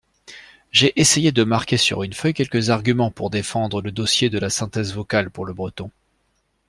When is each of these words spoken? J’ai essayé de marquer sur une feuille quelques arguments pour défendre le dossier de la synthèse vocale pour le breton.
J’ai 0.71 0.99
essayé 0.99 1.31
de 1.31 1.43
marquer 1.43 1.77
sur 1.77 2.01
une 2.01 2.13
feuille 2.13 2.33
quelques 2.33 2.71
arguments 2.71 3.11
pour 3.11 3.29
défendre 3.29 3.83
le 3.83 3.91
dossier 3.91 4.31
de 4.31 4.39
la 4.39 4.49
synthèse 4.49 4.95
vocale 4.95 5.29
pour 5.29 5.45
le 5.45 5.53
breton. 5.53 5.91